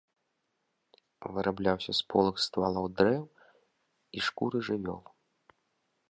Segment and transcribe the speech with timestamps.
[1.33, 3.23] Вырабляўся з полых ствалоў дрэў
[4.17, 5.01] і шкуры жывёл.